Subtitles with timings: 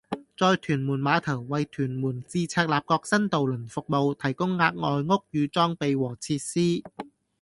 [0.35, 4.73] 在屯門碼頭為屯門至赤鱲角新渡輪服務提供額
[5.07, 6.83] 外屋宇裝備和設施